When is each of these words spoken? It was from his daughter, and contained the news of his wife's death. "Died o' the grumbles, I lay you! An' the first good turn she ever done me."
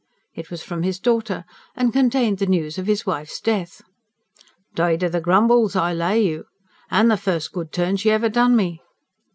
It 0.33 0.49
was 0.49 0.63
from 0.63 0.81
his 0.81 0.97
daughter, 0.97 1.45
and 1.75 1.93
contained 1.93 2.39
the 2.39 2.47
news 2.47 2.79
of 2.79 2.87
his 2.87 3.05
wife's 3.05 3.39
death. 3.39 3.83
"Died 4.73 5.03
o' 5.03 5.09
the 5.09 5.21
grumbles, 5.21 5.75
I 5.75 5.93
lay 5.93 6.19
you! 6.23 6.45
An' 6.89 7.09
the 7.09 7.17
first 7.17 7.51
good 7.51 7.71
turn 7.71 7.97
she 7.97 8.09
ever 8.09 8.27
done 8.27 8.55
me." 8.55 8.81